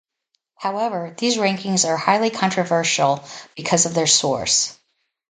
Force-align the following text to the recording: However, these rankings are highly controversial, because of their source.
However, 0.55 1.13
these 1.15 1.37
rankings 1.37 1.87
are 1.87 1.95
highly 1.95 2.31
controversial, 2.31 3.23
because 3.55 3.85
of 3.85 3.93
their 3.93 4.07
source. 4.07 4.75